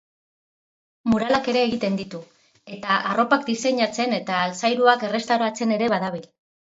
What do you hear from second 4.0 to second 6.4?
eta altzairuak errestauratzen ere badabil.